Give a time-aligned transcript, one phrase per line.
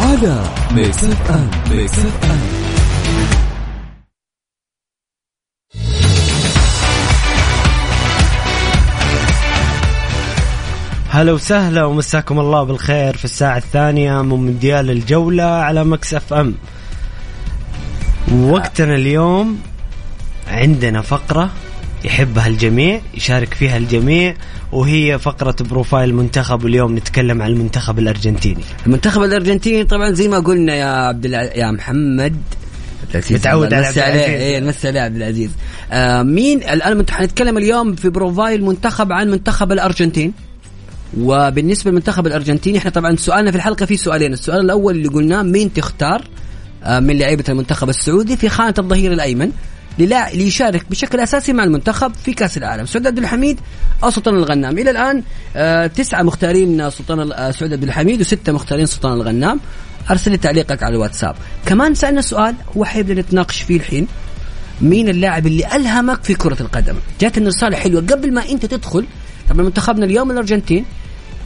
[0.00, 2.40] على Mix FM Mix FM
[11.10, 16.54] هلا وسهلا ومساكم الله بالخير في الساعة الثانية من مونديال الجولة على Mix FM
[18.32, 19.60] وقتنا اليوم
[20.48, 21.50] عندنا فقرة
[22.04, 24.34] يحبها الجميع يشارك فيها الجميع
[24.72, 28.62] وهي فقرة profile المنتخب واليوم نتكلم عن المنتخب الأرجنتيني.
[28.86, 31.42] المنتخب الأرجنتيني طبعا زي ما قلنا يا عبد الع...
[31.42, 32.36] يا محمد.
[33.14, 34.14] متعود على عبد عليه.
[34.14, 34.40] العزيز.
[34.40, 35.50] إيه نمسي عليه عبد العزيز.
[35.92, 40.32] آه مين الان حنتكلم اليوم في profile منتخب عن منتخب الأرجنتين.
[41.20, 44.32] وبالنسبة للمنتخب الأرجنتيني إحنا طبعا سؤالنا في الحلقة في سؤالين.
[44.32, 46.24] السؤال الأول اللي قلناه مين تختار
[46.84, 49.50] آه من لعيبة المنتخب السعودي في خانة الظهير الأيمن؟
[50.06, 52.86] ليشارك بشكل أساسي مع المنتخب في كأس العالم.
[52.86, 53.60] سعود عبد الحميد
[54.04, 54.78] أو سلطان الغنام.
[54.78, 55.22] إلى الآن
[55.56, 59.60] آه تسعة مختارين سلطان ال- آه، سعود عبد الحميد وستة مختارين سلطان الغنام.
[60.10, 61.34] أرسل لي تعليقك على الواتساب.
[61.66, 64.06] كمان سألنا سؤال هو حيبدا نتناقش فيه الحين.
[64.80, 68.00] مين اللاعب اللي ألهمك في كرة القدم؟ جاتني رسالة حلوة.
[68.00, 69.06] قبل ما أنت تدخل
[69.50, 70.84] طبعا منتخبنا اليوم الأرجنتين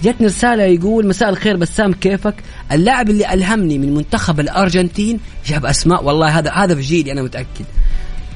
[0.02, 2.34] جاتني رسالة يقول مساء الخير بسام كيفك؟
[2.72, 6.04] اللاعب اللي ألهمني من منتخب الأرجنتين جاب أسماء.
[6.04, 7.64] والله هذا هذا في جيلي أنا متأكد.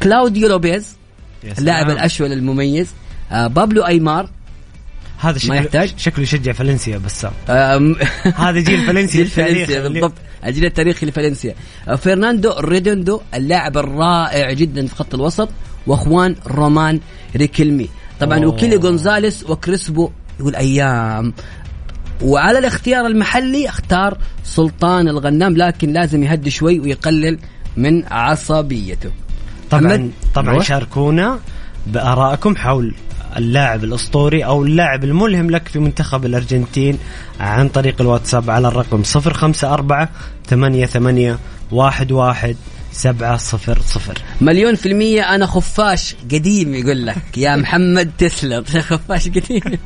[0.02, 0.96] كلاوديو لوبيز.
[1.58, 2.88] اللاعب الأشول المميز.
[3.32, 4.30] آه بابلو أيمار.
[5.20, 7.96] هذا ما شكله يحتاج؟ شكله يشجع فالنسيا بسام آم،
[8.44, 9.80] هذا جيل فالنسيا التاريخي.
[9.80, 10.12] بالضبط.
[10.46, 11.54] الجيل التاريخي لفالنسيا.
[11.88, 15.48] آه، فرناندو ريدوندو اللاعب الرائع جدا في خط الوسط
[15.86, 17.00] وخوان رومان
[17.36, 17.88] ريكيلمي
[18.20, 18.46] طبعا.
[18.46, 20.10] وكيلي جونزاليس وكريسبو
[20.40, 21.32] يقول أيام.
[22.22, 27.38] وعلى الاختيار المحلي اختار سلطان الغنام لكن لازم يهدي شوي ويقلل
[27.76, 29.10] من عصبيته.
[29.70, 30.62] طبعا؟ طبعا أيوة.
[30.62, 31.38] شاركونا
[31.86, 32.94] بآرائكم حول
[33.36, 36.98] اللاعب الأسطوري أو اللاعب الملهم لك في منتخب الأرجنتين
[37.40, 40.08] عن طريق الواتساب على الرقم 054
[40.46, 41.38] 88
[41.78, 42.54] 11
[42.92, 43.38] 700
[44.40, 49.78] مليون في المية أنا خفاش قديم يقول لك يا محمد تسلم خفاش قديم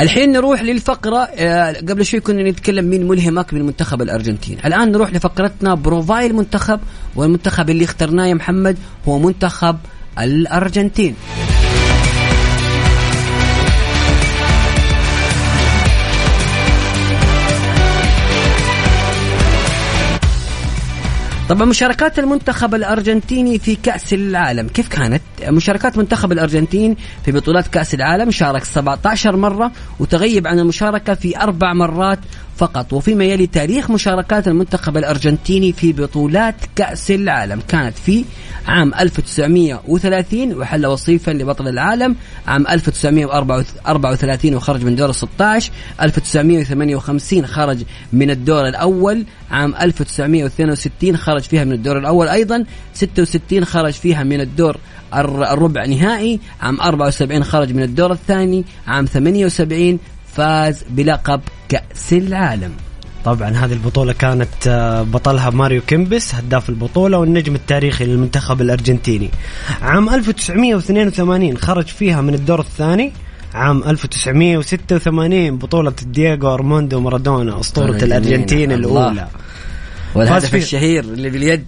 [0.00, 4.58] الحين نروح للفقرة آه، قبل شوي كنا نتكلم مين ملهمك من منتخب الأرجنتين.
[4.64, 6.80] الآن نروح لفقرتنا بروفايل منتخب
[7.16, 9.76] والمنتخب اللي اخترناه يا محمد هو منتخب
[10.18, 11.14] الأرجنتين.
[21.52, 27.94] طبعا مشاركات المنتخب الأرجنتيني في كأس العالم كيف كانت؟ مشاركات منتخب الأرجنتين في بطولات كأس
[27.94, 32.18] العالم شارك 17 مرة وتغيب عن المشاركة في أربع مرات
[32.56, 32.92] فقط.
[32.92, 37.60] وفيما يلي تاريخ مشاركات المنتخب الأرجنتيني في بطولات كأس العالم.
[37.68, 38.24] كانت في
[38.68, 42.16] عام 1930 وحل وصيفا لبطل العالم.
[42.46, 45.70] عام 1934 وخرج من دور ال 16
[46.02, 49.24] 1958 خرج من الدور الأول.
[49.50, 52.64] عام 1962 خرج فيها من الدور الأول أيضا.
[52.94, 54.76] 66 خرج فيها من الدور
[55.14, 56.40] الر- الربع نهائي.
[56.60, 58.64] عام 74 خرج من الدور الثاني.
[58.86, 59.98] عام 78
[60.36, 62.72] فاز بلقب كأس العالم.
[63.24, 69.30] طبعا هذه البطولة كانت آه، بطلها ماريو كيمبس هداف البطولة والنجم التاريخي للمنتخب الأرجنتيني.
[69.82, 73.12] عام 1982 خرج فيها من الدور الثاني.
[73.54, 78.72] عام 1986 بطولة دييغو أرماندو مارادونا أسطورة الأرجنتين.
[78.72, 79.28] الأولى.
[80.14, 80.54] والهدف.
[80.54, 81.66] الشهير اللي باليد.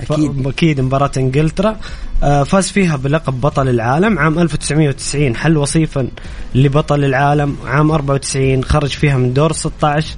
[0.00, 0.46] أكيد.
[0.46, 1.76] أكيد مباراة إنجلترا.
[2.22, 4.18] آه، فاز فيها بلقب بطل العالم.
[4.18, 6.08] عام 1990 حل وصيفا
[6.54, 7.56] لبطل العالم.
[7.66, 10.16] عام 94 خرج فيها من دور 16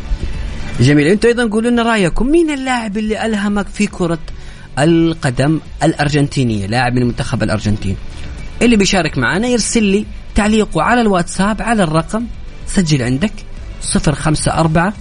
[0.80, 1.06] جميل.
[1.06, 2.26] أنتوا أيضا قولوا لنا رأيكم.
[2.26, 4.18] مين اللاعب اللي ألهمك في كرة
[4.78, 7.96] القدم الأرجنتينية؟ لاعب من منتخب الأرجنتين.
[8.62, 12.26] اللي بيشارك معنا يرسل لي تعليقه على الواتساب على الرقم.
[12.66, 13.32] سجل عندك
[13.94, 14.92] 054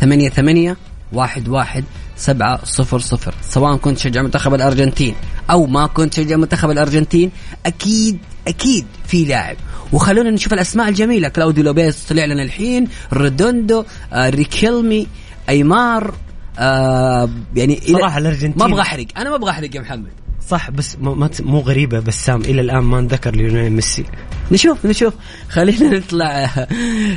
[0.00, 0.76] ثمانية ثمانية
[1.12, 1.84] واحد واحد
[2.16, 3.34] سبعة صفر صفر.
[3.50, 5.14] سواء كنت تشجع منتخب الأرجنتين
[5.50, 7.30] أو ما كنت تشجع منتخب الأرجنتين
[7.66, 8.18] أكيد
[8.48, 9.56] أكيد في لاعب.
[9.92, 11.28] وخلونا نشوف الأسماء الجميلة.
[11.28, 15.06] كلاوديو لوبيز طلع لنا الحين ريدوندو آه ريكيلمي
[15.48, 16.14] أيمار
[16.58, 20.10] آه يعني صراحة الأرجنتين- ما أبغى أحرق أنا ما أبغى أحرق يا محمد.
[20.48, 24.04] صح بس ما ما- مو غريبة بسام إلى الآن ما نذكر ليونيل ميسي.
[24.52, 25.14] نشوف نشوف.
[25.48, 26.50] خلينا نطلع.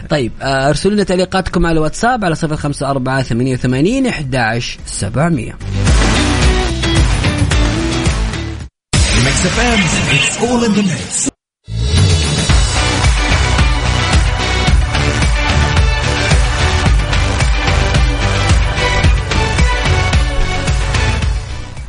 [0.10, 5.58] طيب آه، ارسلوا لنا تعليقاتكم على الواتساب على صفر خمسة أربعة ثمانية وثمانين أحداش سبعمية.
[9.28, 9.80] Mix FM,
[10.16, 11.37] it's all in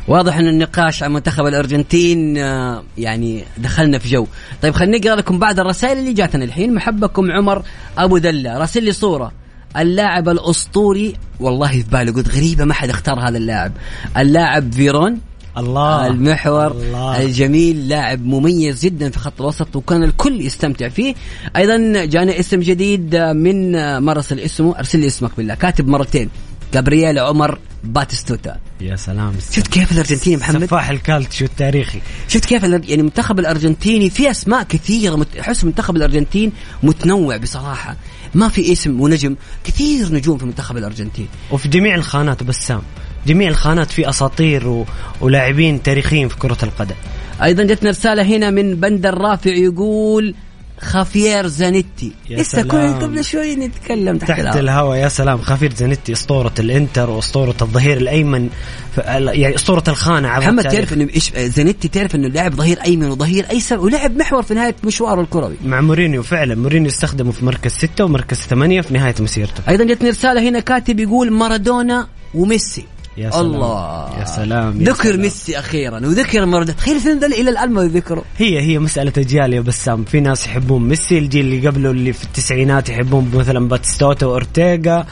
[0.09, 4.27] واضح إن النقاش عن منتخب الأرجنتين آه، يعني دخلنا في جو.
[4.61, 6.73] طيب خلينا نقرا لكم بعض الرسائل اللي جاتنا الحين.
[6.73, 7.63] محبكم عمر
[7.97, 9.31] أبو دلة راسل لي صورة.
[9.77, 13.71] اللاعب الأسطوري والله في بالي قلت غريبة ما حد اختار هذا اللاعب.
[14.17, 15.19] اللاعب فيرون
[15.57, 16.07] الله.
[16.07, 17.21] المحور الله.
[17.21, 21.15] الجميل لاعب مميز جدا في خط الوسط وكان الكل يستمتع فيه.
[21.55, 23.71] أيضا جانا اسم جديد من
[24.03, 25.55] مرسل اسمه أرسل لي اسمك بالله.
[25.55, 26.29] كاتب مرتين.
[26.73, 28.59] جابرييل عمر باتستوتا.
[28.81, 29.33] يا سلام.
[29.51, 32.01] شفت كيف الارجنتين يا محمد؟ سفاح الكالتشيو التاريخي.
[32.27, 36.51] شفت كيف يعني المنتخب الأرجنتيني في أسماء كثيرة احس منتخب الأرجنتين
[36.83, 37.95] متنوع بصراحة.
[38.35, 41.27] ما في اسم ونجم كثير نجوم في منتخب الأرجنتين.
[41.51, 42.81] وفي جميع الخانات بسام
[43.27, 44.85] جميع الخانات في أساطير و...
[45.21, 46.95] ولاعبين تاريخيين في كرة القدم.
[47.43, 50.35] أيضا جتنا رسالة هنا من بندر رافع يقول
[50.81, 52.61] خافير زانيتي لسه.
[52.61, 54.59] كنا قبل شوي نتكلم تحت, تحت الهواء.
[54.59, 58.49] الهواء يا سلام خفير زانيتي أسطورة الإنتر وأسطورة الظهير الأيمن.
[58.97, 60.63] يعني أسطورة الخانة عبر محمد.
[60.63, 64.75] تعرف إنه إيش زانيتي تعرف إنه لاعب ظهير أيمن وظهير أيسر ولعب محور في نهاية
[64.83, 69.63] مشواره الكروي مع مورينيو فعلا مورينيو استخدمه في مركز ستة ومركز ثمانية في نهاية مسيرته
[69.69, 72.85] أيضا جتني رساله هنا كاتب يقول مارادونا وميسي
[73.19, 73.45] يا سلام.
[73.45, 75.21] الله يا سلام، يا ذكر سلام.
[75.21, 79.53] ميسي أخيرا وذكر مارادونا تخيل الاثنين دول إلى الآن ما يذكروا هي هي مسألة أجيال
[79.53, 84.25] يا بسام في ناس يحبون ميسي الجيل اللي قبله اللي في التسعينات يحبون مثلا باتستوتا
[84.25, 85.05] وأورتيغا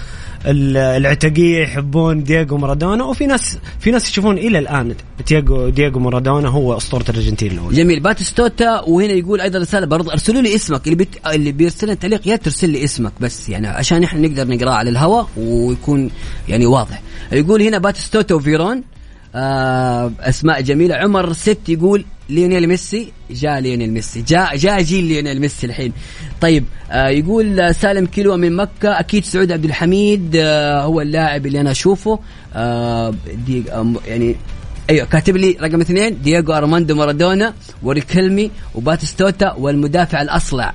[0.45, 4.95] ال- العتقية يحبون دييغو مارادونا وفي ناس في ناس يشوفون إلى الآن
[5.27, 7.99] دييغو دييغو مارادونا هو أسطورة الأرجنتين الأولى جميل.
[7.99, 10.85] باتستوتا وهنا يقول أيضا رسالة برضه ارسلوا لي اسمك.
[10.85, 11.27] اللي بت...
[11.27, 15.27] اللي بيرسل تعليق يا ترسل لي اسمك بس يعني عشان إحنا نقدر نقراه على الهواء
[15.37, 16.09] ويكون
[16.49, 17.01] يعني واضح.
[17.31, 18.83] يقول هنا باتستوتا وفيرون
[19.35, 20.95] آه أسماء جميلة.
[20.95, 24.21] عمر ست يقول ليونيل ميسي جاء ليونيل ميسي.
[24.21, 25.93] جاء جاء جيل ليونيل ميسي الحين.
[26.41, 31.45] طيب آه يقول آه، سالم كيلو من مكة أكيد سعود عبد الحميد آه هو اللاعب
[31.45, 32.19] اللي أنا أشوفه.
[32.55, 33.13] آه
[33.45, 34.35] دي آه يعني
[34.89, 37.53] أيوه كاتب لي رقم اثنين دييغو أرماندو مارادونا
[37.83, 40.73] وريكلمي وباتستوتا والمدافع الأصلع.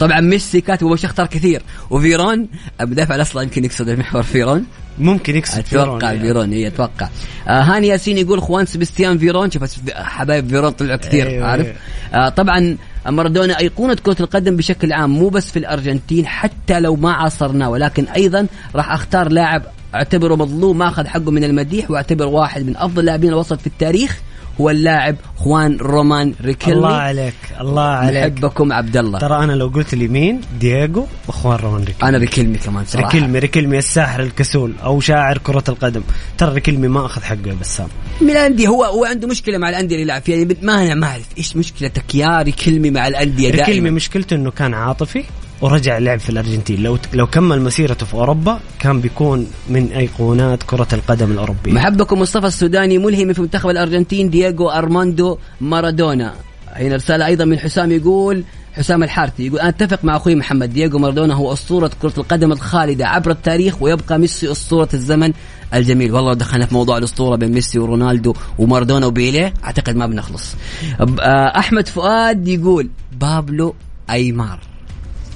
[0.00, 1.62] طبعا ميسي كاتب وش اختار كثير.
[1.90, 2.48] وفيرون
[2.80, 4.64] المدافع الاصلع يمكن يقصد المحور فيرون
[4.98, 6.20] ممكن يكسب أتوقع يعني.
[6.20, 7.08] فيرون هي أتوقع.
[7.48, 11.76] آه هاني ياسين يقول خوان سبستيان فيرون شوف حبايب فيرون طلعوا كثير أيوة، عارف؟ أيوة.
[12.14, 12.76] آه طبعا
[13.06, 18.04] مارادونا أيقونة كرة القدم بشكل عام مو بس في الأرجنتين حتى لو ما عاصرناه ولكن
[18.04, 19.62] أيضا راح أختار لاعب
[19.94, 24.20] أعتبره مظلوم ما أخذ حقه من المديح وأعتبره واحد من أفضل لاعبين الوسط في التاريخ.
[24.60, 28.22] هو اللاعب خوان رومان ريكيلمي الله عليك الله عليك.
[28.22, 32.58] نحبكم عبد الله ترى أنا لو قلت لي مين؟ دييغو واخوان رومان ريكيلمي أنا ريكيلمي
[32.58, 33.06] كمان صراحة.
[33.06, 36.02] ريكيلمي ريكيلمي الساحر الكسول أو شاعر كرة القدم.
[36.38, 37.88] ترى ريكيلمي ما أخذ حقه يا بسام.
[38.20, 41.06] من الأندية هو هو عنده مشكلة مع الأندية اللي يلعب فيها يعني ما أنا ما
[41.06, 43.90] أعرف إيش مشكلتك يا ريكيلمي مع الأندية ريكيلمي دائما.
[43.90, 45.24] مشكلته إنه كان عاطفي.
[45.60, 46.82] ورجع لعب في الأرجنتين.
[46.82, 51.72] لو لو كمل مسيرته في أوروبا كان بيكون من أيقونات كرة القدم الأوروبية.
[51.72, 56.34] محبكم مصطفى السوداني ملهم في منتخب الأرجنتين دييغو أرماندو مارادونا.
[56.72, 60.72] هنا رسالة أيضا من حسام يقول حسام الحارثي يقول أنا أتفق مع أخوي محمد.
[60.72, 65.32] دييغو مارادونا هو أسطورة كرة القدم الخالدة عبر التاريخ ويبقى ميسي أسطورة الزمن
[65.74, 66.12] الجميل.
[66.12, 70.54] والله دخلنا في موضوع الأسطورة بين ميسي ورونالدو ومارادونا وبيليه أعتقد ما بنخلص.
[71.00, 73.74] آه، أحمد فؤاد يقول بابلو
[74.10, 74.60] أيمار.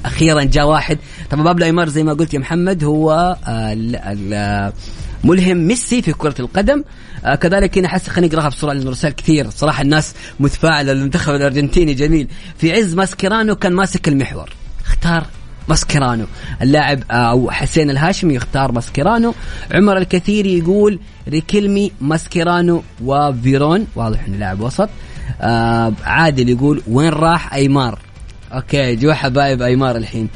[0.04, 0.98] أخيرا جاء واحد.
[1.30, 4.72] طبعا بابلو ايمار زي ما قلت يا محمد هو آه، ال-
[5.24, 6.84] ملهم ميسي في كرة القدم.
[7.24, 9.50] آه كذلك هنا حس خليني اقراها بسرعة لأنه رسائل كثير.
[9.50, 12.28] صراحة الناس متفاعلة للمنتخب الأرجنتيني جميل.
[12.58, 14.50] في عز ماسكيرانو كان ماسك المحور.
[14.86, 15.26] اختار
[15.68, 16.24] ماسكيرانو.
[16.62, 19.34] اللاعب آه، أو حسين الهاشمي يختار ماسكيرانو.
[19.72, 23.86] عمر الكثيري يقول ريكيلمي ماسكيرانو وفيرون.
[23.96, 24.88] واضح انه لاعب وسط.
[25.40, 27.98] آه عادل يقول وين راح أيمار؟
[28.52, 30.28] okay جو حبايب أيمار الحين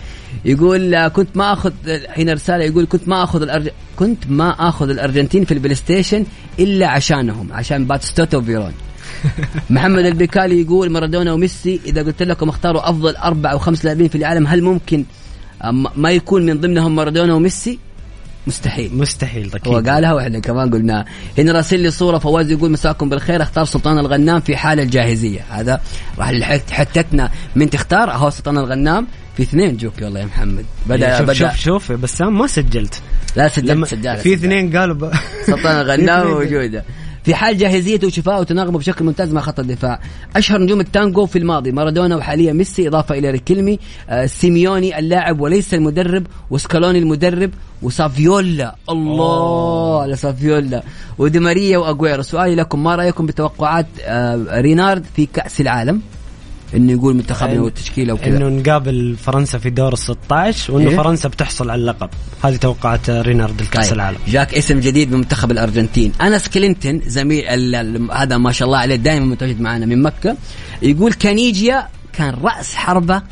[0.45, 1.73] يقول كنت ما اخذ
[2.17, 3.69] هنا رساله يقول كنت ما أخذ الأرج...
[3.97, 6.27] كنت ما أخذ الأرجنتين في ال PlayStation
[6.59, 8.73] إلا عشانهم عشان باتستوتا وفيرون
[9.71, 14.19] محمد البيكالي يقول مارادونا وميسي إذا قلت لكم اختاروا أفضل أربع أو خمس لاعبين في
[14.19, 15.05] العالم هل ممكن
[15.97, 17.79] ما يكون من ضمنهم مارادونا وميسي؟
[18.47, 18.97] مستحيل.
[18.97, 21.05] مستحيل أكيد هو قالها وإحنا كمان قلناها
[21.39, 25.41] هنا راسل لي صورة فواز يقول مساكم بالخير اختار سلطان الغنام في حال الجاهزية.
[25.51, 25.81] هذا
[26.19, 27.31] راح حتتنا.
[27.57, 29.77] من تختار؟ أهو سلطان الغنام في اثنين.
[29.77, 30.65] جوك والله يا محمد.
[30.87, 31.35] بدا شوف بدأ.
[31.35, 33.03] شوف شوف بسام ما سجلت.
[33.37, 35.13] لا سجلت سجلت في اثنين قالوا ب...
[35.47, 36.85] سلطان الغنام موجودة.
[37.25, 40.01] في حال جاهزيته وشفائه وتناغمه بشكل ممتاز مع خط الدفاع.
[40.37, 43.79] أشهر نجوم التانجو في الماضي مارادونا وحاليا ميسي إضافة إلى ريكيلمي
[44.11, 47.51] آه سيميوني اللاعب وليس المدرب وسكالوني المدرب
[47.83, 48.75] وسافيولا.
[48.91, 50.83] الله على سافيولا
[51.19, 56.01] ودي ماريا واجويرو سؤالي لكم ما رأيكم بتوقعات آه رينارد في كأس العالم؟
[56.75, 58.37] إنه يقول منتخبنا والتشكيلة وكذا.
[58.37, 62.11] إنه نقابل فرنسا في دور ال 16 وإنه إيه؟ فرنسا بتحصل على اللقب.
[62.45, 63.95] هذه توقعات رينارد الكاس طيب.
[63.95, 64.19] العالم.
[64.29, 66.13] جاك اسم جديد من منتخب الأرجنتين.
[66.21, 67.45] أنس كلينتون زميل
[68.13, 70.37] هذا ما شاء الله عليه دائما متواجد معنا من مكة
[70.83, 73.23] يقول كانيجيا كان رأس حربة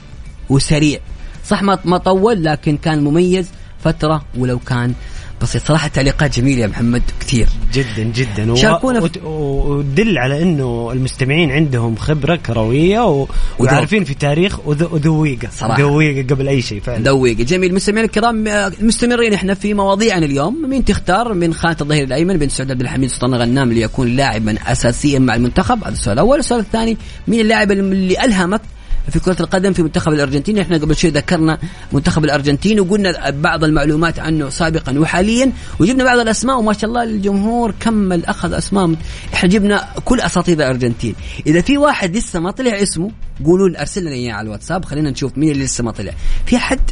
[0.49, 1.01] وسريع.
[1.47, 3.49] صح ما طول لكن كان مميز
[3.85, 4.95] فترة ولو كان
[5.43, 5.63] بسيط.
[5.63, 7.49] صراحة تعليقات جميلة يا محمد كثير.
[7.75, 8.53] جدا جدا.
[8.53, 8.55] و...
[8.55, 13.27] شاركونا وت- وتدل على إنه المستمعين عندهم خبرة كروية و...
[13.59, 15.49] وعارفين في تاريخ وذ- وذويقة.
[15.57, 15.81] صراحة.
[15.83, 17.05] ذويقه قبل أي شيء فعلا.
[17.05, 17.75] دويق جميل.
[17.75, 20.69] مستمعينا الكرام آه، مستمرين إحنا في مواضيعنا اليوم.
[20.71, 25.19] مين تختار؟ من خانة الظهير الأيمن بن سعود عبد الحميد سلطان غنام ليكون لاعبا اساسيا
[25.19, 25.85] مع المنتخب.
[25.85, 26.39] هذا السؤال الأول.
[26.39, 26.97] السؤال الثاني
[27.29, 28.61] مين اللاعب اللي الهمك
[29.11, 30.59] في كرة القدم في منتخب الأرجنتين.
[30.59, 31.59] إحنا قبل شوي ذكرنا
[31.93, 37.75] منتخب الأرجنتين وقلنا بعض المعلومات عنه سابقا وحاليا وجبنا بعض الأسماء وما شاء الله الجمهور
[37.81, 38.95] كمل أخذ أسماء.
[39.35, 41.15] إحنا جبنا كل أساطير الأرجنتين.
[41.47, 43.11] إذا في واحد لسه ما طلع اسمه
[43.45, 46.13] قولوا أرسل لنا إياه على الواتساب خلينا نشوف مين اللي لسه ما طلع.
[46.47, 46.91] في حد؟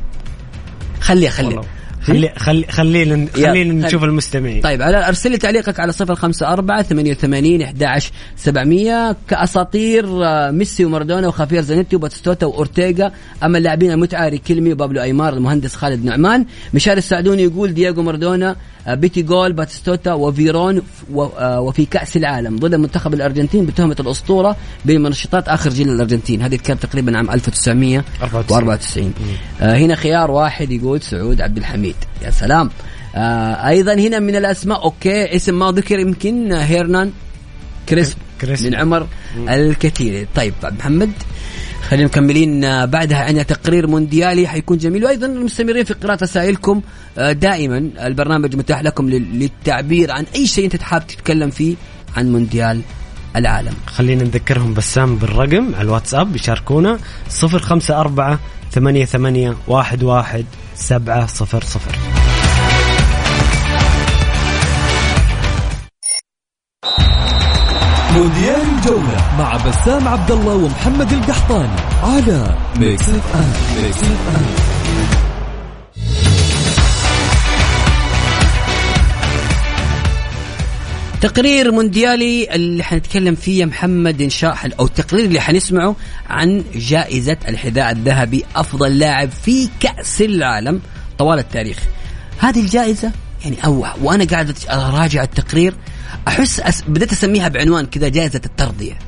[1.01, 1.61] خليه خليه.
[2.03, 4.61] خلي خلي خلينا خلينا نشوف المستمعين.
[4.61, 8.03] طيب على أرسل لي تعليقك على صفر خمسة أربعة ثمانية وثمانين أحد
[8.37, 9.17] سبعمية.
[9.29, 13.13] كأساطير آه، ميسي ومارادونا وخافير زانيتي وباتستوتا وأورتيغا.
[13.43, 16.47] أما اللاعبين المتعة ريكيلمي وبابلو أيمار المهندس خالد نعمان.
[16.75, 18.57] مشاري السعدوني يقول دييغو مارادونا
[18.95, 20.83] باتي جول باتستوتا وفيرون
[21.17, 22.57] آه، وفي كأس العالم.
[22.57, 26.43] ضد منتخب الأرجنتين بتهمة الأسطورة بمنشطات آخر جيل الأرجنتين.
[26.43, 29.13] هذه كانت تقريبا عام 1994
[29.61, 31.97] آه هنا خيار واحد يقول سعود عبد الحميد.
[32.23, 32.71] يا سلام.
[33.15, 37.13] آه أيضا هنا من الأسماء okay اسم ما ذكر يمكن آه، هيرنان
[37.89, 38.17] كريسب.
[38.67, 39.07] من عمر
[39.49, 40.27] الكثير.
[40.35, 41.13] طيب محمد.
[41.91, 42.65] خلينا مكملين.
[42.65, 46.83] آه، بعدها عندنا تقرير مونديالي حيكون جميل وأيضا مستمرين في قراءة رسائلكم
[47.19, 51.75] آه، دائما البرنامج متاح لكم لل- للتعبير عن أي شيء أنت حابب تتكلم فيه
[52.17, 52.81] عن مونديال
[53.37, 53.75] العالم.
[53.87, 56.99] خلينا نذكرهم بسام بالرقم على الواتساب يشاركونا
[57.43, 58.39] 054
[58.73, 60.45] 88 11
[60.75, 62.20] 700
[68.15, 71.69] مونديال الجولة مع بسام عبد الله ومحمد القحطاني
[72.03, 74.71] على Mix FM Mix FM
[81.21, 85.97] تقرير مونديالي اللي حنتكلم فيه يا محمد إن شاء الله أو التقرير اللي حنسمعه
[86.31, 90.81] عن جائزة الحذاء الذهبي أفضل لاعب في كأس العالم
[91.19, 91.79] طوال التاريخ.
[92.39, 93.13] هذه الجائزة
[93.45, 95.75] يعني أو وأنا قاعد أراجع التقرير
[96.29, 96.83] أحس أس...
[96.89, 98.99] بديت أسميها بعنوان كذا جائزة الترضية.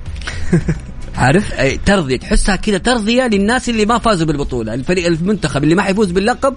[1.16, 1.52] عارف؟
[1.86, 4.74] ترضية تحسها كذا ترضية للناس اللي ما فازوا بالبطولة.
[4.74, 6.54] الفريق المنتخب اللي ما حيفوز باللقب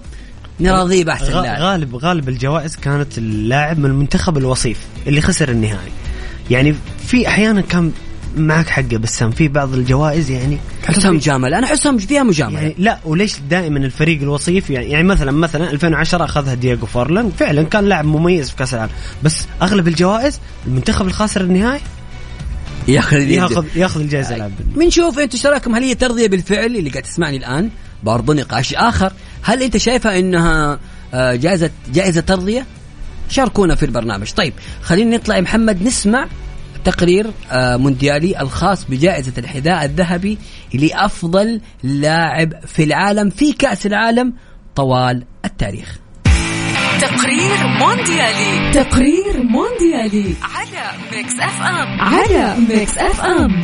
[0.60, 1.60] نراضيه بأحسن غ- لاعب.
[1.62, 5.92] غالب غالب الجوائز كانت اللاعب من المنتخب الوصيف اللي خسر النهائي.
[6.50, 6.74] يعني
[7.06, 7.92] في أحيانا كان
[8.36, 12.60] معك حق بسام في بعض الجوائز يعني احسها مجامله أنا احسها فيها مجاملة.
[12.60, 17.62] يعني لا وليش دائما الفريق الوصيف يعني, يعني مثلا مثلا 2010 أخذها دييغو فورلان فعلا
[17.62, 18.92] كان لاعب مميز في كأس العالم.
[19.22, 21.80] بس أغلب الجوائز المنتخب الخاسر النهائي
[22.88, 27.02] ياخذ ياخذ ياخذ الجائزة لاعب بنشوف أنتم إيش رأيكم؟ هل هي ترضية بالفعل؟ اللي قاعد
[27.02, 27.70] تسمعني الآن
[28.04, 29.12] برضو نقاش آخر.
[29.42, 30.78] هل أنت شايفها إنها
[31.14, 32.66] آه، جائزه جائزة ترضية؟
[33.28, 34.32] شاركونا في البرنامج.
[34.32, 34.52] طيب
[34.82, 35.36] خلينا نطلع.
[35.36, 36.26] يا محمد نسمع
[36.86, 40.38] تقرير آه، مونديالي الخاص بجائزة الحذاء الذهبي
[40.74, 44.32] لأفضل لاعب في العالم في كأس العالم
[44.76, 45.98] طوال التاريخ.
[47.00, 48.72] تقرير مونديالي.
[48.72, 50.34] تقرير مونديالي.
[50.42, 52.00] على Mix FM.
[52.00, 53.62] على Mix FM.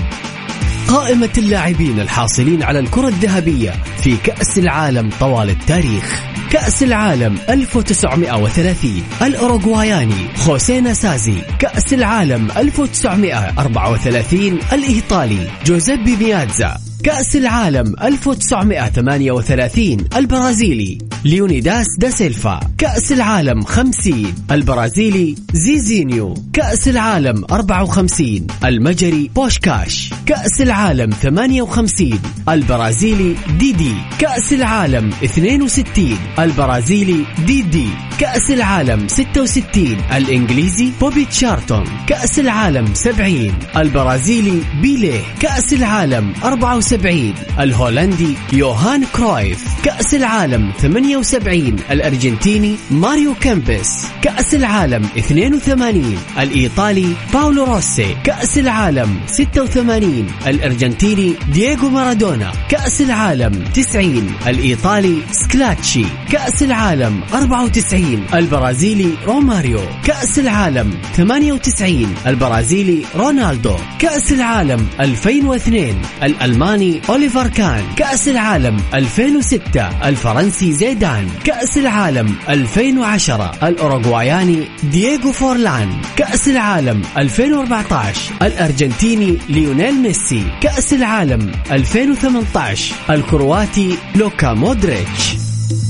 [0.88, 3.70] قائمة اللاعبين الحاصلين على الكرة الذهبية
[4.02, 6.31] في كأس العالم طوال التاريخ.
[6.52, 19.96] كأس العالم 1930 الأوروغواياني خوسيه ناسازي كأس العالم 1934 الإيطالي جوزيبي ميازا كأس العالم 1938
[20.16, 22.60] البرازيلي ليونيداس دا سيلفا.
[22.78, 26.34] كأس العالم 50 البرازيلي زيزينيو.
[26.52, 30.14] كأس العالم 54 المجري بوشكاش.
[30.26, 33.94] كأس العالم 58 البرازيلي ديدي.
[34.18, 37.88] كأس العالم 62 البرازيلي ديدي.
[38.18, 45.20] كأس العالم 66 الإنجليزي بوبي تشارلتون كأس العالم 70 البرازيلي بيليه.
[45.40, 46.91] كأس العالم 74
[47.60, 49.64] الهولندي يوهان كرويف.
[49.84, 54.06] كأس العالم 78 الأرجنتيني ماريو كيمبس.
[54.22, 58.16] كأس العالم 82 الإيطالي باولو روسي.
[58.24, 62.52] كأس العالم 86 الأرجنتيني دييغو مارادونا.
[62.68, 66.04] كأس العالم 90 الإيطالي سكيلاتشي.
[66.32, 69.80] كأس العالم 94 البرازيلي روماريو.
[70.04, 73.76] كأس العالم 98 البرازيلي رونالدو.
[73.98, 84.68] كأس العالم 2002 الألماني أوليفر كان كأس العالم 2006 الفرنسي زيدان كأس العالم 2010 الأوروغواياني
[84.90, 95.36] دييغو فورلان كأس العالم 2014 الأرجنتيني ليونيل ميسي كأس العالم 2018 الكرواتي لوكا مودريتش.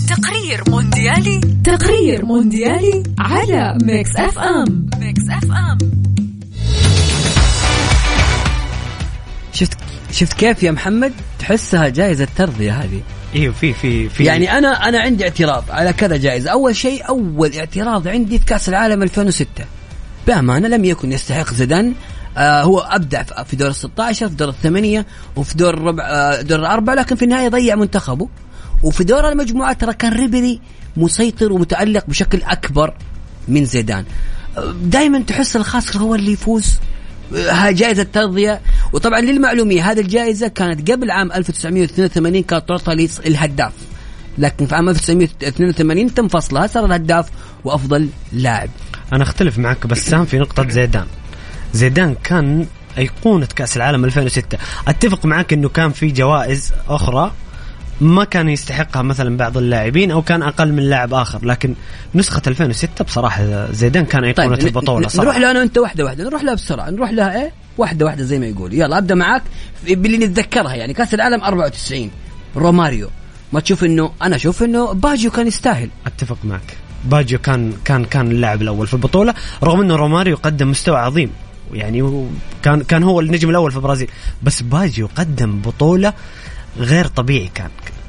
[0.09, 4.91] تقرير مونديالي تقرير مونديالي على Mix FM.
[5.01, 5.79] Mix FM.
[9.53, 9.79] شفت
[10.13, 13.01] شفت كيف يا محمد؟ تحسها جائزة ترضية هذه.
[13.35, 16.51] أيوه في في في يعني أنا أنا عندي اعتراض على كذا جائزة.
[16.51, 19.47] أول شيء أول اعتراض عندي في كأس العالم 2006
[20.27, 21.95] بأمانة لم يكن يستحق زيدان
[22.37, 26.59] آه هو أبدع في- دور ال 16 في دور الثمانية وفي دور الربع آه دور
[26.59, 28.29] الأربعة لكن في النهاية ضيع منتخبه.
[28.83, 30.61] وفي دور المجموعات ترى كان ريبري
[30.97, 32.95] مسيطر ومتألق بشكل أكبر
[33.49, 34.05] من زيدان.
[34.83, 36.75] دائما تحس الخاسر هو اللي يفوز.
[37.35, 38.61] ها جائزة ترضية
[38.93, 43.73] وطبعا للمعلومية هذه الجائزة كانت قبل عام 1982 كانت تعطى للهداف
[44.39, 47.29] لكن في عام 1982 تم فصلها صار الهداف
[47.65, 48.71] وأفضل لاعب.
[49.13, 51.07] أنا أختلف معك بسام في نقطة زيدان.
[51.73, 52.67] زيدان كان
[52.99, 57.33] أيقونة كأس العالم 2006 أتفق معك أنه كان في جوائز أخرى
[58.03, 61.75] ما كان يستحقها مثلا بعض اللاعبين أو كان أقل من لاعب آخر لكن
[62.15, 65.25] نسخة 2006 بصراحة زيدان كان أيقونة طيب البطولة ن- صراحة.
[65.25, 68.39] نروح لها أنا وأنت واحدة واحدة نروح لها بسرعة نروح لها إيه؟ واحدة واحدة زي
[68.39, 68.75] ما يقول.
[68.75, 69.43] يلا أبدأ معاك.
[69.89, 72.11] باللي نتذكرها يعني كأس العالم 94
[72.57, 73.09] روماريو.
[73.53, 75.91] ما تشوف انه أنا أشوف إنه باجيو كان يستاهل.
[76.07, 76.77] أتفق معك.
[77.05, 81.31] باجيو كان كان كان اللاعب الأول في البطولة رغم إنه روماريو قدم مستوى عظيم.
[81.73, 82.27] يعني
[82.63, 84.09] كان كان هو النجم الأول في البرازيل.
[84.43, 86.13] بس باجيو قدم بطولة
[86.79, 87.69] غير طبيعي كان.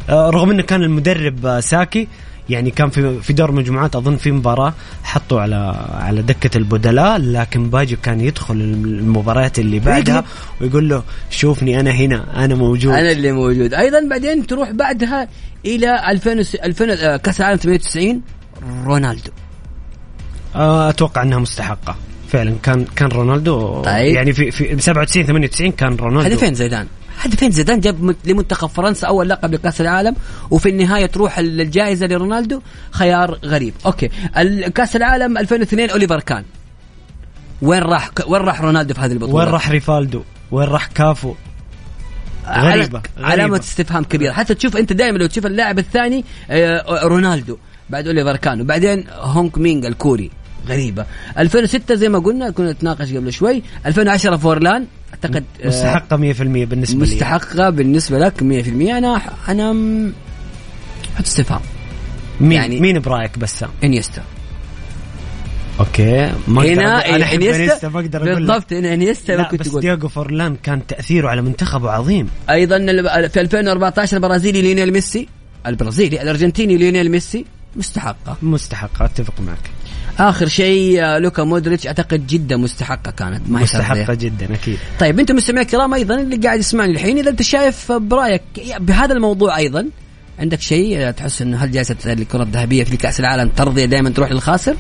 [0.10, 2.08] آه، رغم إنه كان المدرب آه، ساكي
[2.50, 4.74] يعني كان في في دور مجموعات أظن في مباراة
[5.04, 10.24] حطوا على على دكة البدلاء لكن باجيو كان يدخل المباريات اللي بعدها
[10.62, 12.94] ويقول له شوفني أنا هنا أنا موجود.
[12.94, 13.74] أنا اللي موجود.
[13.74, 15.28] أيضا بعدين تروح بعدها
[15.66, 18.22] إلى 2000 وس- 2000 آه، كأس العالم 98
[18.86, 19.32] رونالدو.
[20.56, 21.96] أتوقع إنها مستحقة.
[22.30, 23.82] فعلا كان كان رونالدو.
[23.82, 24.16] طيب.
[24.16, 26.28] يعني في في 97 98 كان رونالدو.
[26.30, 26.88] هذا فين زيدان.
[27.22, 30.16] هذا فين زيدان جاب لمنتخب فرنسا أول لقب لكأس العالم
[30.52, 33.74] وفي النهاية تروح ال- الجائزة لرونالدو خيار غريب.
[33.86, 34.08] okay.
[34.76, 36.44] كأس العالم 2002 أوليفر كان.
[37.62, 41.34] وين راح وين راح رونالدو في هذه البطولة؟ وين راح ريفالدو؟ وين راح كافو؟
[42.48, 43.02] غريبة، غريبة.
[43.18, 44.32] علامة استفهام كبيرة.
[44.34, 47.58] حتى تشوف أنت دائما لو تشوف اللاعب الثاني آه، رونالدو
[47.90, 48.62] بعد أوليفر كان.
[48.62, 50.32] وبعدين هونغ ميونغ الكوري.
[50.68, 51.06] غريبة.
[51.38, 53.64] 2006 زي ما قلنا كنا نتناقش قبل شوي.
[53.86, 54.86] 2010 فورلان.
[55.14, 57.14] أعتقد آه، مستحقة 100% بالنسبة لي.
[57.14, 59.74] مستحقة بالنسبة لك 100% أنا أنا
[61.16, 61.62] حط استفهام.
[62.42, 64.24] مين يعني- مين برأيك بسام؟ إنيستا.
[65.80, 66.32] okay.
[66.48, 68.36] ما هنا أنا انيستا ما أقدر أقول.
[68.36, 69.82] بالضبط هنا إنيستا لا كنت بس تقول.
[69.82, 72.28] دييغو فورلان كان تأثيره على منتخبه عظيم.
[72.50, 72.78] أيضا
[73.28, 75.28] في 2014 البرازيلي ليونيل ميسي.
[75.68, 77.46] البرازيلي الأرجنتيني ليونيل ميسي.
[77.76, 78.38] مستحقة.
[78.42, 79.70] مستحق أتفق معك.
[80.20, 84.14] آخر شيء آه، لوكا مودريتش أعتقد جدا مستحقة كانت ما مستحقة.
[84.14, 88.42] جدا أكيد طيب أنتم مستمعين الكرام أيضا اللي قاعد يسمعني الحين إذا أنت شايف برأيك
[88.80, 89.90] بهذا الموضوع أيضا
[90.40, 94.76] عندك شيء تحس إنه هل جائزه الكرة الذهبية في كأس العالم ترضي دائما تروح للخاسر؟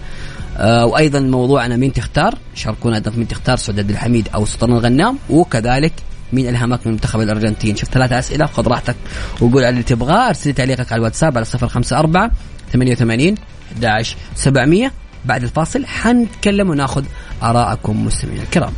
[0.57, 5.17] آه وأيضا موضوعنا مين تختار؟ شاركونا أيضا مين تختار سعود عبد الحميد أو سلطان الغنام
[5.29, 5.93] وكذلك
[6.33, 8.95] مين ألهمك من منتخب الأرجنتين؟ شوف ثلاثة أسئلة خذ راحتك
[9.41, 12.31] وقول على اللي تبغاه ارسل تعليقك على الواتساب على 054
[12.73, 13.35] 88
[13.73, 14.91] 11 700
[15.25, 17.03] بعد الفاصل حنتكلم وناخذ
[17.43, 18.73] ارائكم مستمعينا الكرام.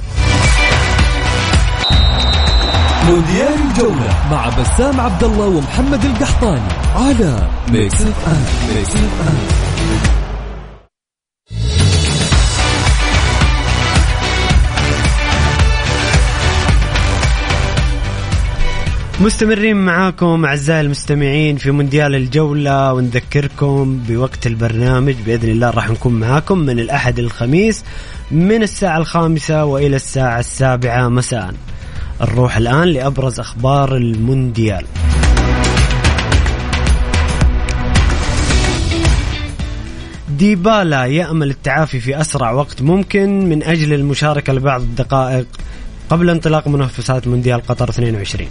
[3.08, 10.15] مونديال الجولة مع بسام عبد الله ومحمد القحطاني على Mix FM Mix FM
[19.20, 26.58] مستمرين معاكم أعزائي المستمعين في مونديال الجولة ونذكركم بوقت البرنامج بإذن الله راح نكون معاكم
[26.58, 27.84] من الأحد الخميس
[28.32, 31.54] من الساعة الخامسة وإلى الساعة السابعة مساء.
[32.22, 34.86] نروح الآن لأبرز أخبار المونديال.
[40.38, 45.48] ديبالا يأمل التعافي في أسرع وقت ممكن من أجل المشاركة لبعض الدقائق
[46.10, 48.48] قبل انطلاق منافسات مونديال قطر 22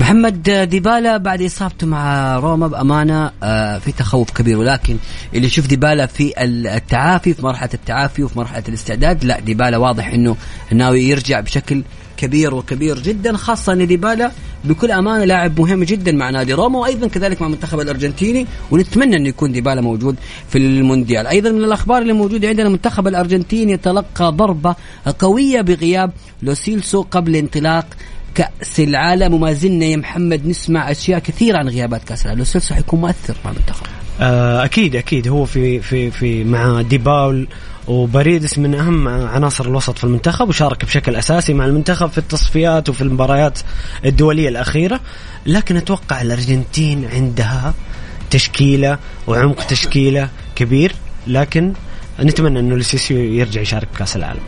[0.00, 4.58] محمد ديبالا بعد إصابته مع روما بأمانة آه، في تخوف كبير.
[4.58, 4.96] ولكن
[5.34, 10.36] اللي يشوف ديبالا في التعافي في مرحلة التعافي وفي مرحلة الاستعداد لا ديبالا واضح إنه
[10.72, 11.82] ناوي يرجع بشكل
[12.16, 14.30] كبير وكبير جدا خاصة إن ديبالا
[14.64, 19.28] بكل أمانة لاعب مهم جدا مع نادي روما وأيضا كذلك مع المنتخب الأرجنتيني ونتمنى انه
[19.28, 20.16] يكون ديبالا موجود
[20.48, 21.26] في المونديال.
[21.26, 24.74] أيضا من الأخبار اللي موجودة عندنا المنتخب الأرجنتيني يتلقى ضربة
[25.18, 27.86] قوية بغياب لوسيلسو قبل انطلاق
[28.34, 32.38] كأس العالم وما زلنا يا محمد نسمع أشياء كثيرة عن غيابات كأس العالم.
[32.38, 33.86] لوسيلسو حيكون مؤثر مع المنتخب
[34.20, 35.28] آه، أكيد أكيد.
[35.28, 37.48] هو في في في مع ديباول
[37.88, 43.02] وباريدس من أهم عناصر الوسط في المنتخب وشارك بشكل أساسي مع المنتخب في التصفيات وفي
[43.02, 43.58] المباريات
[44.04, 45.00] الدولية الأخيرة.
[45.46, 47.74] لكن أتوقع الأرجنتين عندها
[48.30, 50.94] تشكيلة وعمق تشكيلة كبير.
[51.26, 51.72] لكن
[52.20, 54.40] نتمنى إنه لوسيسيو يرجع يشارك بكاس العالم.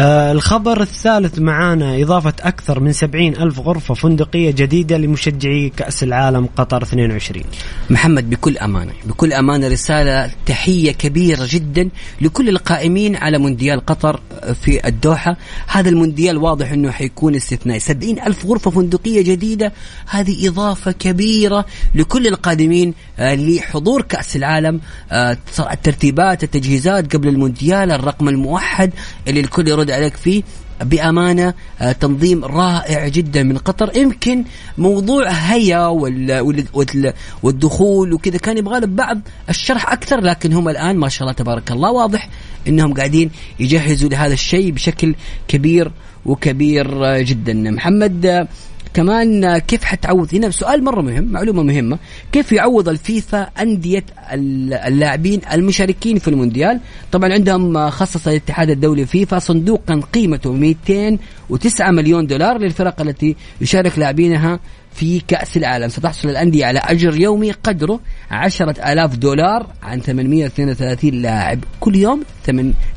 [0.00, 6.48] آه الخبر الثالث معانا إضافة أكثر من سبعين ألف غرفة فندقية جديدة لمشجعي كأس العالم
[6.56, 7.42] قطر 22
[7.90, 11.88] محمد بكل أمانة بكل أمانة رسالة تحية كبيرة جدا
[12.20, 14.20] لكل القائمين على مونديال قطر
[14.62, 15.36] في الدوحة.
[15.66, 17.80] هذا المونديال واضح أنه حيكون استثنائي.
[17.80, 19.72] سبعين ألف غرفة فندقية جديدة
[20.06, 24.80] هذه إضافة كبيرة لكل القادمين آه، لحضور كأس العالم
[25.12, 25.36] آه،
[25.72, 28.90] الترتيبات التجهيزات قبل المونديال الرقم الموحد
[29.28, 30.42] اللي الكل يرد عليك فيه
[30.84, 33.96] بأمانة آه، تنظيم رائع جدا من قطر.
[33.96, 34.44] يمكن
[34.78, 40.68] موضوع هيا وال- وال- وال- والدخول وكذا كان يبغى له بعض الشرح أكثر لكن هم
[40.68, 42.28] الآن ما شاء الله تبارك الله واضح
[42.68, 45.14] أنهم قاعدين يجهزوا لهذا الشيء بشكل
[45.48, 45.92] كبير
[46.26, 47.52] وكبير آه، جدا.
[47.52, 48.48] محمد آه،
[48.94, 51.98] كمان كيف حتعوض؟ هنا سؤال مرة مهم معلومة مهمة.
[52.32, 56.80] كيف يعوض الفيفا أندية ال- اللاعبين المشاركين في المونديال؟
[57.12, 64.60] طبعا عندهم خصص الاتحاد الدولي فيفا صندوقا قيمته 209 مليون دولار للفرق التي يشارك لاعبينها
[64.94, 65.88] في كأس العالم.
[65.88, 71.58] ستحصل الأندية على أجر يومي قدره عشرة آلاف دولار عن 832 لاعب.
[71.80, 72.22] كل يوم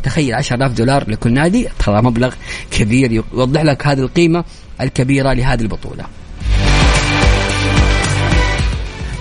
[0.03, 2.33] تخيل 10000 دولار لكل نادي ترى مبلغ
[2.71, 3.12] كبير.
[3.33, 4.43] يوضح لك هذه القيمة.
[4.81, 6.03] الكبيرة لهذه البطولة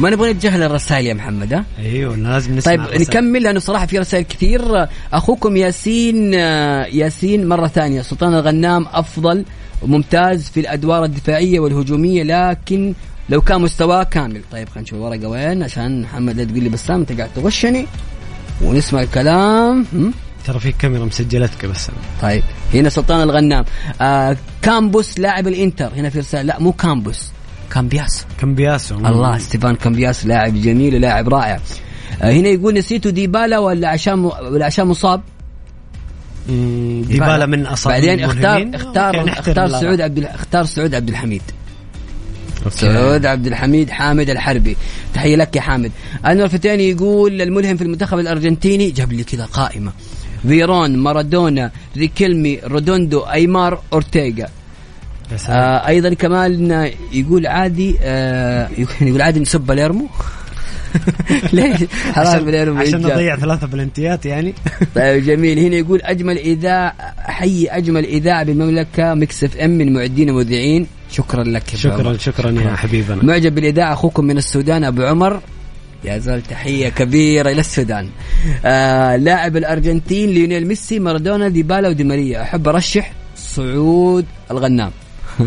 [0.00, 3.02] ما نبغى نتجاهل الرسائل يا محمد ها؟ أيوه لازم نسمع طيب الرسائل.
[3.02, 9.44] نكمل لأنه صراحة في رسائل كثير أخوكم ياسين آه، ياسين مرة ثانية سلطان الغنام أفضل
[9.82, 12.94] وممتاز في الأدوار الدفاعية والهجومية لكن
[13.28, 17.00] لو كان مستواه كامل طيب خلينا نشوف الورقه وين عشان محمد لا تقول لي بسام
[17.00, 17.86] أنت قاعد تغشني
[18.62, 19.86] ونسمع الكلام؟
[20.46, 21.90] ترى في كاميرا مسجلتك بس.
[22.22, 22.42] طيب.
[22.74, 23.64] هنا سلطان الغنام.
[24.00, 25.92] آه كامبوس لاعب الانتر.
[25.96, 26.42] هنا في رسالة.
[26.42, 27.30] لا مو كامبوس.
[27.70, 28.96] كامبياس كامبياسو.
[28.96, 31.60] الله ستيفان كامبياس لاعب جميل ولاعب رائع.
[32.22, 35.20] آه، هنا يقول نسيتوا ديبالا ولا عشان ولا عشان مصاب؟
[36.48, 37.46] ديبالا.
[37.46, 38.70] من أصابع بعدين اختار.
[38.74, 39.68] اختار اختار.
[39.68, 41.42] سعود عبد اختار سعود عبد الحميد.
[42.70, 44.76] سعود عبد الحميد حامد الحربي.
[45.14, 45.92] تحية لك يا حامد.
[46.26, 49.92] أنور فتاني يقول الملهم في المنتخب الأرجنتيني جاب لي كذا قائمة.
[50.48, 54.48] فيرون مارادونا ريكيلمي رودوندو أيمار أورتيغا.
[55.48, 58.68] آه أيضا كمان يقول عادي آه
[59.00, 60.06] يقول عادي نسب باليرمو.
[61.52, 63.00] ليش؟ حرام عشان, باليرمو عشان.
[63.00, 64.54] نضيع ثلاثة بلنتيات يعني.
[64.94, 65.58] طيب جميل.
[65.58, 71.72] هنا يقول أجمل اذاعه حي أجمل اذاعه بالمملكة Mix FM من معدين ومذيعين شكرا لك
[71.72, 72.16] يا شكرا.
[72.16, 73.24] شكرا يا حبيبنا.
[73.24, 75.40] معجب بالإذاعة أخوكم من السودان أبو عمر.
[76.06, 78.08] يا زول تحية كبيرة إلى السودان.
[78.64, 82.42] آه لاعب الأرجنتين ليونيل ميسي مارادونا ديبالا ودي ماريا.
[82.42, 84.90] أحب أرشح سعود الغنام.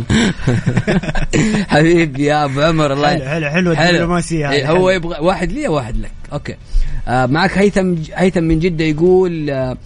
[1.68, 4.16] حبيبي يا أبو عمر الله حلو حلو حلو.
[4.16, 4.76] هذه، إيه، حلو.
[4.76, 6.56] هو يبغى واحد لي واحد لك؟ okay.
[7.08, 9.78] آه معك هيثم هيثم من جدة يقول آه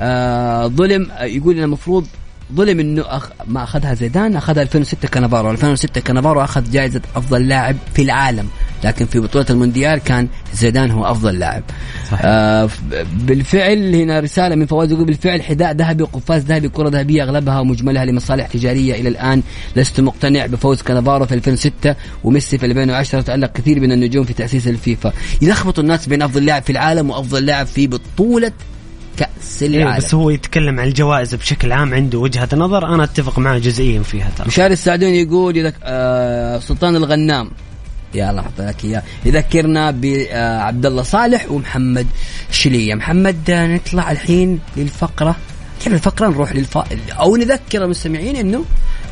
[0.00, 2.06] آه ظلم آه يقول المفروض
[2.54, 7.76] ظلم إنه أخ ما أخذها زيدان أخذها 2006 كانافارو 2006 كانافارو أخذ جائزة أفضل لاعب
[7.94, 8.48] في العالم.
[8.84, 11.62] لكن في بطولة المونديال كان زيدان هو أفضل لاعب.
[12.10, 12.20] صحيح.
[12.24, 12.68] آه
[13.14, 18.04] بالفعل هنا رسالة من فواز يقول بالفعل حذاء ذهبي وقفاز ذهبي كرة ذهبية أغلبها ومجملها
[18.04, 18.94] لمصالح تجارية.
[18.94, 19.42] إلى الآن
[19.76, 24.68] لست مقتنع بفوز كانافارو في 2006 وميسي في 2010 تالق كثير من النجوم في تأسيس
[24.68, 25.12] الفيفا.
[25.42, 28.52] يلخبطوا الناس بين أفضل لاعب في العالم وأفضل لاعب في بطولة
[29.16, 29.96] كأس إيه العالم.
[29.96, 34.30] بس هو يتكلم عن الجوائز بشكل عام عنده وجهة نظر أنا أتفق معه جزئيا فيها
[34.36, 34.46] ترى.
[34.46, 37.50] مشاري السعدوني يقول إذا آه سلطان الغنام.
[38.14, 39.02] يا الله أحط لك إياه.
[39.24, 42.06] يذكرنا بعبد الله صالح ومحمد
[42.50, 42.94] شلية.
[42.94, 45.36] محمد آه، نطلع الحين للفقرة.
[45.84, 46.78] كيف الفقرة؟ نروح للف
[47.20, 48.64] أو نذكر المستمعين إنه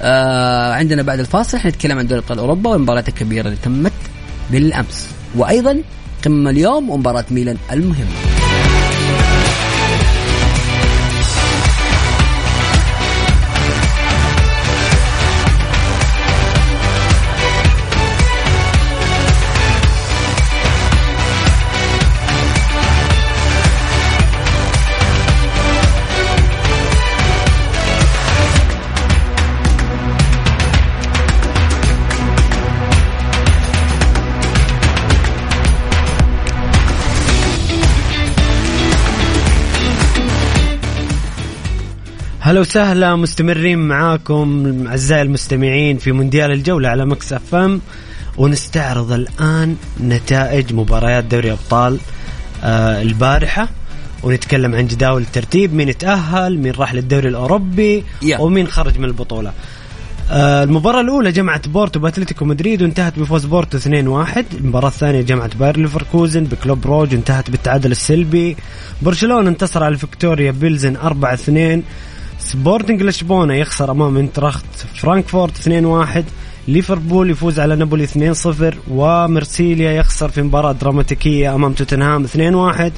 [0.02, 3.92] آه عندنا بعد الفاصل حنتكلم عن دوري أبطال أوروبا والمباريات الكبيرة اللي تمت
[4.50, 5.08] بالأمس.
[5.36, 5.82] وأيضا
[6.24, 8.29] قمة اليوم ومباراة ميلان المهمة.
[42.50, 47.80] هلا وسهلا مستمرين معاكم أعزائي المستمعين في مونديال الجولة على Mix FM.
[48.36, 51.98] ونستعرض الآن نتائج مباريات دوري أبطال
[52.64, 53.68] آه البارحة.
[54.22, 58.38] ونتكلم عن جداول الترتيب مين تأهل مين راح للدوري الأوروبي يا.
[58.38, 59.52] ومين خرج من البطولة.
[60.30, 63.84] آه المباراة الأولى جمعت بورتو بأتلتيكو مدريد وانتهت بفوز بورتو 2-1
[64.54, 68.56] المباراة الثانية جمعت باير ليفركوزن بكلوب بروج وانتهت بالتعادل السلبي.
[69.02, 71.82] برشلونة انتصر على فيكتوريا بيلزن 4-2
[72.52, 76.22] سبورتنج لشبونة يخسر أمام انتراخت فرانكفورت 2-1
[76.68, 82.90] ليفربول يفوز على نابولي 2-0 ومرسيليا يخسر في مباراة دراماتيكية أمام توتنهام 2-1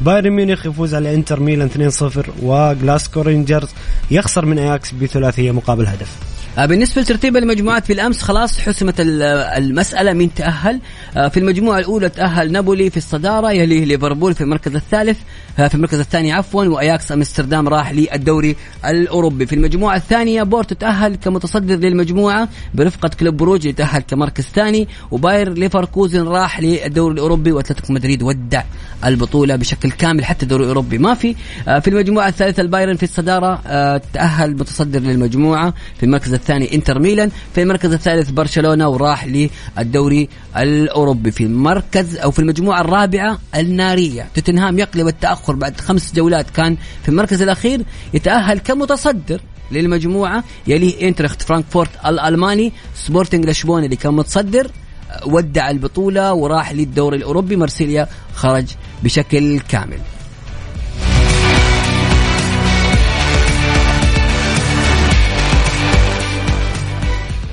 [0.00, 2.02] بايرن ميونخ يفوز على انتر ميلان 2-0
[2.42, 3.68] وجلاسكو رينجرز
[4.10, 6.16] يخسر من أياكس بثلاثية مقابل هدف.
[6.58, 9.22] آه، بالنسبة لترتيب المجموعات بالأمس خلاص حسمت ال-
[9.62, 10.80] المسألة مين تأهل.
[11.16, 15.18] آه، في المجموعة الأولى تأهل نابولي في الصدارة يليه ليفربول في المركز الثالث.
[15.56, 19.46] في المركز الثاني عفوا وأياكس أمستردام راح للدوري الأوروبي.
[19.46, 26.24] في المجموعة الثانية بورتو تأهل كمتصدر للمجموعة برفقة كلوب بروج يتأهل كمركز ثاني وباير ليفركوزن
[26.28, 28.62] راح للدوري الأوروبي وأتلتيكو مدريد ودع
[29.04, 30.98] البطولة بشكل كامل حتى الدوري الأوروبي.
[30.98, 31.34] ما في
[31.68, 35.74] آه، في المجموعة الثالثة البايرن في الصدارة آه، تأهل متصدر للمجموعة.
[35.96, 41.30] في المركز الثاني إنتر ميلان في المركز الثالث برشلونة وراح للدوري الأوروبي.
[41.30, 45.08] في المركز أو في المجموعة الرابعة النارية توتنهام يقلب
[45.46, 49.40] التأخر بعد خمس جولات كان في المركز الأخير يتأهل كمتصدر
[49.72, 54.70] للمجموعة يليه إنترخت فرانكفورت الألماني سبورتنج لشبونة اللي كان متصدر
[55.10, 57.56] آه، ودع البطولة وراح للدوري الأوروبي.
[57.56, 58.66] مرسيليا خرج
[59.02, 59.98] بشكل كامل.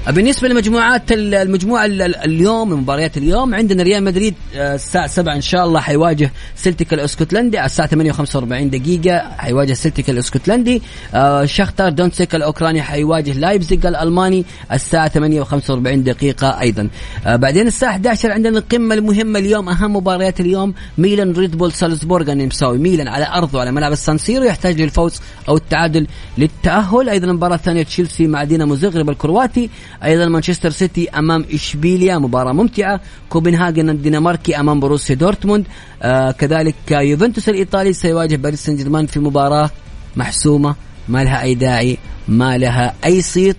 [0.09, 5.35] بالنسبة لمجموعات ال- المجموعة ال- ال- اليوم مباريات اليوم عندنا ريال مدريد آه، الساعة 7
[5.35, 10.81] إن شاء الله حيواجه سلتيك الأسكتلندي على الساعة 8 و45 دقيقة حيواجه سلتيك الأسكتلندي.
[11.13, 16.89] آه، شختار دونتسك الأوكراني حيواجه لايبزيج الألماني الساعة 8 و45 دقيقة أيضا.
[17.25, 22.31] آه، بعدين الساعة 11 عندنا القمة المهمة اليوم أهم مباريات اليوم ميلان ريد بول سالزبورغ
[22.31, 27.09] النمساوي ميلان على أرضه على ملعب السانسيرو يحتاج للفوز أو التعادل للتأهل.
[27.09, 29.69] أيضا المباراه الثانية تشيلسي مع دينامو زغرب الكرواتي.
[30.03, 33.01] أيضا مانشستر سيتي أمام إشبيليا مباراة ممتعة.
[33.29, 35.65] كوبنهاجن الدنماركي أمام بروسيا دورتموند.
[36.01, 39.69] آه كذلك يوفنتوس الإيطالي سيواجه باريس سان جيرمان في مباراة
[40.15, 40.75] محسومة.
[41.07, 43.57] ما لها أي داعي ما لها أي صيت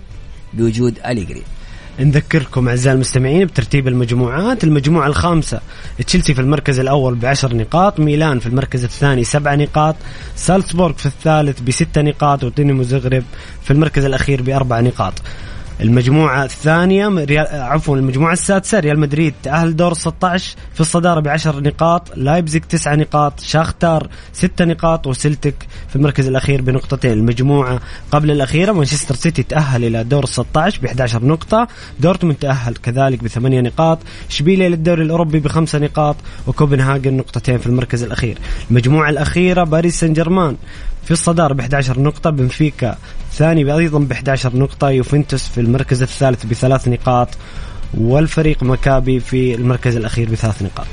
[0.53, 1.43] بوجود أليجري.
[1.99, 4.63] نذكركم أعزائي المستمعين بترتيب المجموعات.
[4.63, 5.61] المجموعة الخامسة
[6.07, 9.95] تشيلسي في المركز الأول بعشر نقاط ميلان في المركز الثاني سبع نقاط
[10.35, 13.23] سالزبورغ في الثالث بست نقاط ودينامو زغرب
[13.63, 15.13] في المركز الأخير بأربع نقاط.
[15.81, 22.17] المجموعة الثانية ريال عفوا المجموعة السادسة ريال مدريد تأهل دور 16 في الصدارة بعشر نقاط
[22.17, 27.11] لايبزيج تسع نقاط شاختار ست نقاط وسلتك في المركز الأخير بنقطتين.
[27.11, 27.79] المجموعة
[28.11, 31.67] قبل الأخيرة مانشستر سيتي تأهل إلى دور 16 ب 11 نقطة
[31.99, 36.15] دورتموند تأهل كذلك بثمانية نقاط إشبيليا للدوري الأوروبي بخمسة نقاط
[36.47, 38.37] وكوبنهاجن نقطتين في المركز الأخير.
[38.71, 40.55] المجموعة الأخيرة باريس سان جيرمان
[41.05, 42.97] في الصدارة ب 11 نقطة بنفيكا
[43.33, 47.29] ثاني أيضا ب 11 نقطة يوفنتوس في المركز الثالث بثلاث نقاط
[47.93, 50.87] والفريق مكابي في المركز الأخير بثلاث نقاط.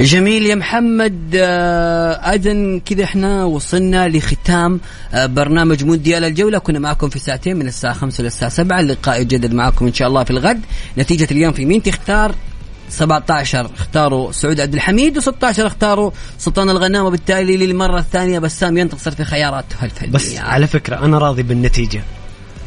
[0.00, 1.34] جميل يا محمد.
[2.34, 4.80] أذن كذا إحنا وصلنا لختام
[5.14, 6.58] آه، برنامج مونديال الجولة.
[6.58, 10.24] كنا معكم في ساعتين من الساعة 5 للساعه 7 اللقاء يجدد معكم إن شاء الله
[10.24, 10.60] في الغد.
[10.98, 12.34] نتيجة اليوم في مين تختار؟
[12.88, 19.24] 17 اختاروا سعود عبد الحميد و16 اختاروا سلطان الغنام وبالتالي للمرة الثانية بسام ينتصر في
[19.24, 22.02] خياراته الفنيه بس على فكرة أنا راضي بالنتيجة.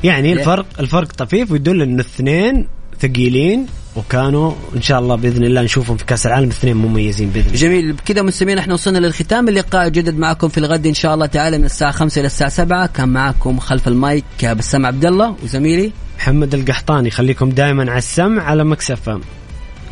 [0.03, 2.67] يعني ليه؟ الفرق الفرق طفيف ويدل انه الاثنين
[3.01, 7.57] ثقيلين وكانوا إن شاء الله بإذن الله نشوفهم في كأس العالم الاثنين مميزين بإذن الله.
[7.57, 7.93] جميل.
[7.93, 9.87] بكذا مستمعين إحنا وصلنا للختام اللقاء.
[9.87, 13.09] يجدد معكم في الغد إن شاء الله تعالى من الساعة 5 إلى الساعة 7 كان
[13.09, 17.09] معكم خلف المايك بسام عبد الله وزميلي محمد القحطاني.
[17.09, 19.09] خليكم دائما على السمع على مكسف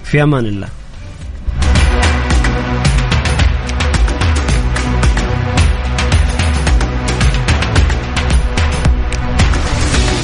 [0.06, 0.68] في أمان الله.